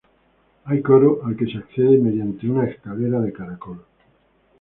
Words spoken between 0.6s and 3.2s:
Hay coro, al que se accede mediante una escalera